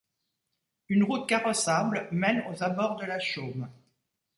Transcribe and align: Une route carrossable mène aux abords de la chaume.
Une 0.89 1.03
route 1.03 1.29
carrossable 1.29 2.07
mène 2.11 2.43
aux 2.49 2.63
abords 2.63 2.95
de 2.95 3.05
la 3.05 3.19
chaume. 3.19 3.69